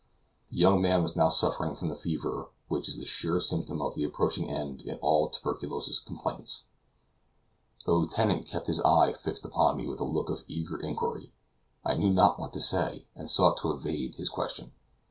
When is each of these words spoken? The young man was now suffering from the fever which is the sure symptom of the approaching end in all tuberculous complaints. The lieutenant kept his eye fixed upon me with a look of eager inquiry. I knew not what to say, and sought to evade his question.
The 0.49 0.57
young 0.57 0.81
man 0.81 1.03
was 1.03 1.15
now 1.15 1.29
suffering 1.29 1.75
from 1.75 1.89
the 1.89 1.95
fever 1.95 2.47
which 2.69 2.89
is 2.89 2.97
the 2.97 3.05
sure 3.05 3.39
symptom 3.39 3.83
of 3.83 3.93
the 3.93 4.03
approaching 4.03 4.49
end 4.49 4.81
in 4.81 4.97
all 4.97 5.29
tuberculous 5.29 5.99
complaints. 5.99 6.63
The 7.85 7.91
lieutenant 7.91 8.47
kept 8.47 8.65
his 8.65 8.81
eye 8.81 9.13
fixed 9.13 9.45
upon 9.45 9.77
me 9.77 9.85
with 9.85 9.99
a 9.99 10.03
look 10.03 10.31
of 10.31 10.43
eager 10.47 10.77
inquiry. 10.81 11.31
I 11.85 11.93
knew 11.97 12.09
not 12.09 12.39
what 12.39 12.51
to 12.53 12.59
say, 12.59 13.05
and 13.15 13.29
sought 13.29 13.61
to 13.61 13.69
evade 13.71 14.15
his 14.15 14.27
question. 14.27 14.71